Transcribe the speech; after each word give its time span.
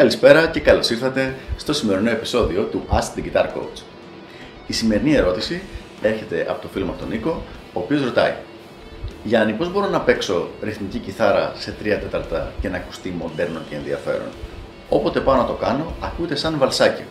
Καλησπέρα 0.00 0.46
και 0.46 0.60
καλώς 0.60 0.90
ήρθατε 0.90 1.34
στο 1.56 1.72
σημερινό 1.72 2.10
επεισόδιο 2.10 2.62
του 2.62 2.86
Ask 2.90 3.18
the 3.18 3.22
Guitar 3.22 3.44
Coach. 3.44 3.82
Η 4.66 4.72
σημερινή 4.72 5.14
ερώτηση 5.14 5.60
έρχεται 6.02 6.46
από 6.48 6.62
το 6.62 6.68
φίλο 6.68 6.84
μου 6.84 6.94
τον 6.98 7.08
Νίκο, 7.08 7.42
ο 7.72 7.80
οποίος 7.80 8.04
ρωτάει 8.04 8.32
Γιάννη, 9.24 9.52
πώς 9.52 9.72
μπορώ 9.72 9.88
να 9.88 10.00
παίξω 10.00 10.48
ρυθμική 10.62 10.98
κιθάρα 10.98 11.52
σε 11.58 11.74
3 11.82 11.84
τέταρτα 11.84 12.52
και 12.60 12.68
να 12.68 12.76
ακουστεί 12.76 13.14
μοντέρνο 13.18 13.60
και 13.68 13.76
ενδιαφέρον; 13.76 14.28
Όποτε 14.88 15.20
πάω 15.20 15.36
να 15.36 15.44
το 15.44 15.52
κάνω, 15.52 15.94
ακούγεται 16.00 16.34
σαν 16.34 16.58
βαλσάκι. 16.58 17.02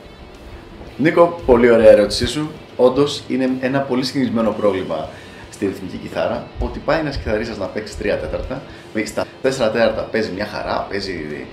Νίκο, 0.97 1.41
πολύ 1.45 1.69
ωραία 1.71 1.89
ερώτησή 1.89 2.27
σου. 2.27 2.51
Όντως 2.75 3.23
είναι 3.27 3.49
ένα 3.59 3.79
πολύ 3.79 4.03
συνηθισμένο 4.03 4.51
πρόβλημα 4.51 5.09
στη 5.51 5.65
ρυθμική 5.65 5.97
κιθάρα 5.97 6.47
ότι 6.59 6.79
πάει 6.79 6.99
ένας 6.99 7.17
κιθαρίστας 7.17 7.57
να 7.57 7.65
παίξει 7.65 7.95
3 7.99 8.01
τέταρτα, 8.01 8.61
στα 9.05 9.25
4 9.41 9.71
τέταρτα 9.71 10.01
παίζει 10.01 10.31
μια 10.31 10.45
χαρά, 10.45 10.87
παίζει 10.89 11.45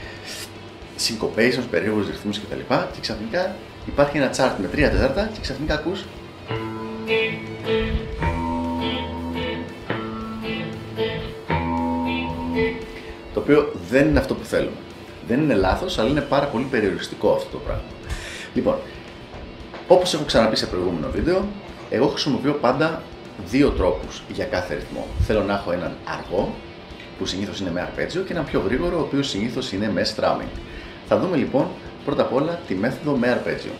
syncopations, 0.98 1.66
περίεργους 1.70 2.06
ρυθμούς 2.06 2.41
κτλ. 2.41 2.59
Και, 2.68 2.74
και 2.92 3.00
ξαφνικά 3.00 3.56
υπάρχει 3.86 4.16
ένα 4.16 4.30
chart 4.36 4.52
με 4.60 4.68
3 4.73 4.77
τέταρτα 4.77 5.30
και 5.32 5.41
ξαφνικά 5.41 5.74
ακούς 5.74 6.05
το 13.34 13.41
οποίο 13.41 13.72
δεν 13.88 14.09
είναι 14.09 14.19
αυτό 14.19 14.34
που 14.34 14.45
θέλουμε. 14.45 14.77
Δεν 15.28 15.41
είναι 15.41 15.55
λάθος, 15.55 15.98
αλλά 15.98 16.09
είναι 16.09 16.20
πάρα 16.20 16.46
πολύ 16.46 16.64
περιοριστικό 16.64 17.33
αυτό 17.33 17.48
το 17.50 17.58
πράγμα. 17.58 17.83
Λοιπόν, 18.55 18.77
όπως 19.88 20.14
έχω 20.14 20.24
ξαναπεί 20.24 20.56
σε 20.56 20.66
προηγούμενο 20.66 21.10
βίντεο, 21.10 21.47
εγώ 21.91 22.06
χρησιμοποιώ 22.06 22.52
πάντα 22.52 23.02
δύο 23.47 23.70
τρόπους 23.70 24.22
για 24.28 24.44
κάθε 24.44 24.74
ρυθμό. 24.74 25.06
Θέλω 25.27 25.42
να 25.42 25.55
έχω 25.55 25.72
έναν 25.72 25.97
αργό, 26.05 26.55
που 27.19 27.27
συνήθως 27.27 27.60
είναι 27.60 27.70
με 27.70 27.80
αρπέτζιο, 27.80 28.22
και 28.22 28.33
έναν 28.33 28.44
πιο 28.44 28.62
γρήγορο, 28.66 28.98
ο 28.98 29.00
οποίος 29.00 29.28
συνήθως 29.28 29.72
είναι 29.72 29.91
με 29.91 30.06
strumming. 30.17 30.58
Θα 31.08 31.18
δούμε 31.18 31.36
λοιπόν 31.36 31.66
πρώτα 32.04 32.22
απ' 32.22 32.32
όλα 32.32 32.60
τη 32.66 32.74
μέθοδο 32.74 33.16
με 33.16 33.28
αρπέτζιο. 33.28 33.70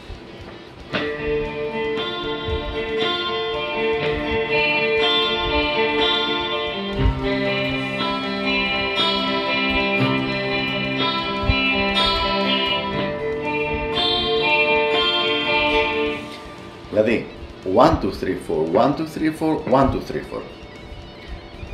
Δηλαδή, 16.91 17.27
1, 17.65 17.99
2, 18.03 18.13
3, 18.21 18.37
4, 18.47 18.73
1, 18.73 18.95
2, 18.95 19.07
3, 19.15 19.33
4, 19.33 19.63
1, 19.71 19.91
2, 19.91 20.03
3, 20.09 20.23
4. 20.23 20.43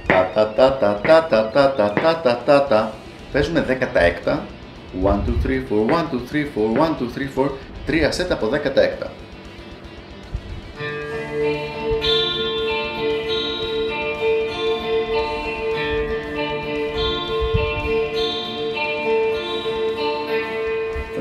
Τα 0.06 0.30
τα 0.34 0.52
τα 0.52 0.76
τα 0.78 1.00
τα 1.02 1.28
τα 1.28 1.50
τα 1.50 1.72
τα 1.72 1.92
τα 1.92 2.20
τα 2.22 2.42
τα 2.44 2.66
τα 2.66 2.92
Παίζουμε 3.32 3.66
10 3.80 3.86
τα 3.92 4.00
έκτα 4.00 4.42
1, 5.04 5.22
2, 5.26 5.34
3, 5.42 5.62
4, 5.68 5.86
1, 5.86 6.08
2, 6.10 6.20
3, 6.30 6.46
4, 6.54 6.72
1, 6.72 6.96
2, 6.98 7.08
3, 7.14 7.28
4 7.34 7.50
3 7.86 8.08
σετ 8.10 8.32
από 8.32 8.46
10 8.46 8.70
τα 8.74 8.82
έκτα 8.82 9.12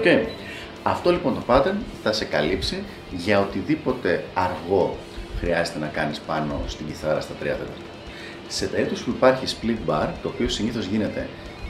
Okay. 0.03 0.25
Αυτό 0.83 1.11
λοιπόν 1.11 1.33
το 1.33 1.42
pattern 1.47 1.75
θα 2.03 2.11
σε 2.11 2.25
καλύψει 2.25 2.83
για 3.11 3.39
οτιδήποτε 3.39 4.23
αργό 4.33 4.97
χρειάζεται 5.39 5.80
να 5.80 5.88
κάνεις 5.88 6.19
πάνω 6.19 6.61
στην 6.67 6.86
κιθάρα 6.86 7.22
στα 7.22 7.33
3 7.33 7.44
τέταρτα. 7.44 7.72
Σε 8.47 8.66
περίπτωση 8.66 9.03
που 9.03 9.09
υπάρχει 9.09 9.55
split 9.55 9.89
bar, 9.92 10.08
το 10.22 10.27
οποίο 10.27 10.49
συνήθως 10.49 10.86
γίνεται 10.86 11.27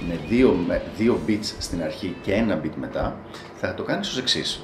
με 0.08 0.20
δύο, 0.30 0.52
με 0.68 0.82
δύο 0.98 1.20
beats 1.28 1.54
στην 1.60 1.84
αρχή 1.84 2.16
και 2.22 2.34
ένα 2.34 2.62
beat 2.64 2.76
μετά, 2.76 3.18
θα 3.56 3.74
το 3.74 3.84
κάνεις 3.84 4.10
ως 4.10 4.18
εξής. 4.18 4.64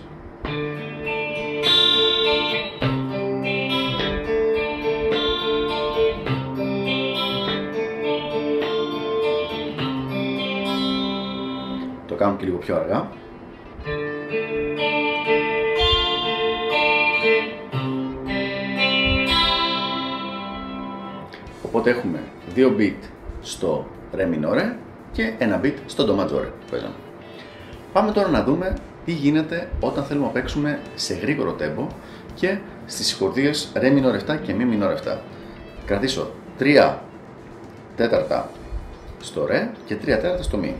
Το 12.05 12.15
κάνω 12.15 12.35
και 12.35 12.45
λίγο 12.45 12.57
πιο 12.57 12.75
αργά. 12.75 13.09
Οπότε 21.63 21.89
έχουμε 21.89 22.23
δύο 22.53 22.75
beat 22.77 22.99
στο 23.41 23.87
re 24.15 24.25
minore 24.33 24.86
και 25.17 25.33
ένα 25.37 25.61
beat 25.63 25.73
στο 25.85 26.03
do 26.03 26.19
majore 26.19 26.47
που 26.59 26.65
παίζαμε. 26.71 26.93
Πάμε 27.93 28.11
τώρα 28.11 28.29
να 28.29 28.43
δούμε 28.43 28.75
τι 29.05 29.11
γίνεται 29.11 29.69
όταν 29.79 30.03
θέλουμε 30.03 30.25
να 30.25 30.31
παίξουμε 30.31 30.79
σε 30.95 31.13
γρήγορο 31.13 31.55
tempo 31.59 31.87
και 32.33 32.57
στις 32.85 33.07
συγχορδίες 33.07 33.71
re 33.75 33.85
minore 33.85 34.33
7 34.33 34.39
και 34.41 34.55
mi 34.57 34.83
minore 34.83 35.13
7. 35.13 35.17
Κρατήσω 35.85 36.31
3 36.59 36.95
τέταρτα 37.95 38.49
στο 39.19 39.47
re 39.49 39.67
και 39.85 39.95
3 39.95 40.05
τέταρτα 40.05 40.43
στο 40.43 40.59
mi. 40.63 40.73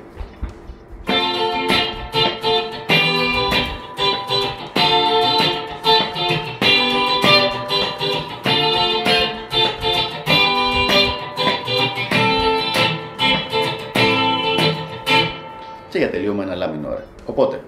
Τελείωμα 16.27 16.43
ένα 16.43 16.55
λα 16.55 16.67
μινόρε. 16.67 17.03
Οπότε, 17.25 17.61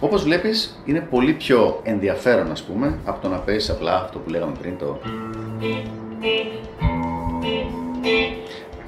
Όπως 0.00 0.22
βλέπεις 0.22 0.82
είναι 0.84 1.00
πολύ 1.00 1.32
πιο 1.32 1.80
ενδιαφέρον 1.82 2.50
ας 2.50 2.62
πούμε 2.62 2.98
από 3.04 3.22
το 3.22 3.28
να 3.28 3.36
παίζεις 3.36 3.70
απλά 3.70 4.02
αυτό 4.02 4.18
που 4.18 4.30
λέγαμε 4.30 4.52
πριν 4.60 4.78
το 4.78 4.98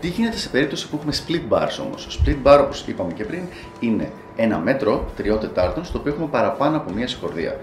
τι 0.06 0.12
γίνεται 0.12 0.36
σε 0.36 0.48
περίπτωση 0.48 0.88
που 0.88 0.96
έχουμε 0.96 1.12
split 1.12 1.52
bars 1.52 1.84
όμως; 1.86 2.20
Split 2.20 2.36
bar 2.46 2.60
όπως 2.62 2.84
είπαμε 2.86 3.12
και 3.12 3.24
πριν 3.24 3.42
είναι 3.80 4.12
ένα 4.36 4.58
μέτρο 4.58 5.10
τριών 5.16 5.40
τετάρτων 5.40 5.84
στο 5.84 5.98
οποίο 5.98 6.12
έχουμε 6.12 6.26
παραπάνω 6.26 6.76
από 6.76 6.92
μία 6.92 7.08
συγχορδία. 7.08 7.56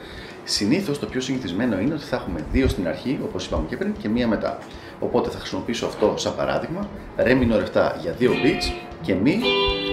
Συνήθως 0.43 0.99
το 0.99 1.05
πιο 1.05 1.21
συνηθισμένο 1.21 1.79
είναι 1.79 1.93
ότι 1.93 2.03
θα 2.03 2.15
έχουμε 2.15 2.39
δύο 2.51 2.67
στην 2.67 2.87
αρχή 2.87 3.19
όπως 3.23 3.45
είπαμε 3.45 3.65
και 3.69 3.77
πριν 3.77 3.93
και 4.01 4.09
μία 4.09 4.27
μετά. 4.27 4.57
Οπότε 4.99 5.29
θα 5.29 5.37
χρησιμοποιήσω 5.39 5.85
αυτό 5.85 6.13
σαν 6.17 6.35
παράδειγμα, 6.35 6.87
re 7.17 7.31
minor 7.31 7.63
7 7.73 7.91
για 8.01 8.11
δύο 8.11 8.31
beats 8.31 8.71
και 9.01 9.15
mi 9.23 9.35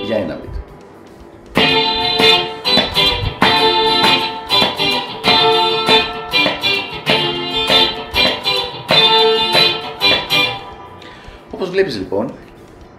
για 0.06 0.16
ένα 0.16 0.40
beat. 0.42 0.59
Όπως 11.60 11.72
βλέπεις 11.72 11.97
λοιπόν, 11.98 12.32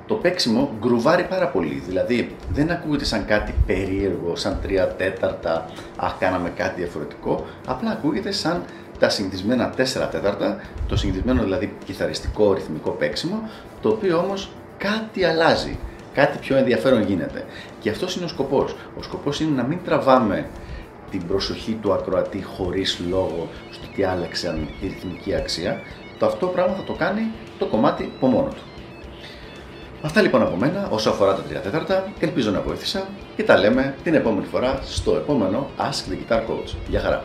το 0.07 0.15
παίξιμο 0.15 0.71
γκρουβάρει 0.79 1.23
πάρα 1.23 1.47
πολύ. 1.47 1.83
Δηλαδή 1.87 2.35
δεν 2.53 2.71
ακούγεται 2.71 3.05
σαν 3.05 3.25
κάτι 3.25 3.53
περίεργο, 3.65 4.35
σαν 4.35 4.59
τρία 4.61 4.87
τέταρτα, 4.87 5.69
αχ 5.95 6.17
κάναμε 6.19 6.49
κάτι 6.49 6.81
διαφορετικό, 6.81 7.45
απλά 7.67 7.91
ακούγεται 7.91 8.31
σαν 8.31 8.63
τα 8.99 9.09
συνηθισμένα 9.09 9.69
τέσσερα 9.69 10.07
τέταρτα, 10.07 10.59
το 10.87 10.95
συνηθισμένο 10.95 11.43
δηλαδή 11.43 11.73
κιθαριστικό 11.85 12.53
ρυθμικό 12.53 12.89
παίξιμο, 12.89 13.49
το 13.81 13.89
οποίο 13.89 14.17
όμως 14.17 14.51
κάτι 14.77 15.23
αλλάζει, 15.23 15.77
κάτι 16.13 16.37
πιο 16.37 16.55
ενδιαφέρον 16.55 17.01
γίνεται. 17.03 17.45
Και 17.79 17.89
αυτός 17.89 18.15
είναι 18.15 18.25
ο 18.25 18.27
σκοπός. 18.27 18.75
Ο 18.97 19.01
σκοπός 19.01 19.39
είναι 19.39 19.55
να 19.55 19.63
μην 19.63 19.79
τραβάμε 19.85 20.45
την 21.11 21.27
προσοχή 21.27 21.77
του 21.81 21.93
ακροατή 21.93 22.43
χωρίς 22.43 22.99
λόγο 23.09 23.49
στο 23.71 23.87
τι 23.95 24.03
άλλαξαν 24.03 24.67
η 24.81 24.87
ρυθμική 24.87 25.35
αξία, 25.35 25.81
το 26.19 26.25
αυτό 26.25 26.47
πράγμα 26.47 26.75
θα 26.75 26.83
το 26.83 26.93
κάνει 26.93 27.21
το 27.59 27.65
κομμάτι 27.65 28.11
από 28.15 28.27
μόνο 28.27 28.47
του. 28.47 28.61
Αυτά 30.01 30.21
λοιπόν 30.21 30.41
από 30.41 30.55
μένα 30.55 30.87
όσο 30.89 31.09
αφορά 31.09 31.35
τα 31.35 31.43
3 31.59 31.61
τέταρτα, 31.63 32.11
ελπίζω 32.19 32.51
να 32.51 32.61
βοήθησα 32.61 33.07
και 33.35 33.43
τα 33.43 33.57
λέμε 33.57 33.95
την 34.03 34.13
επόμενη 34.13 34.45
φορά 34.45 34.79
στο 34.83 35.15
επόμενο 35.15 35.69
Ask 35.77 36.11
the 36.11 36.15
Guitar 36.15 36.39
Coach. 36.39 36.75
Γεια 36.87 36.99
χαρά! 36.99 37.23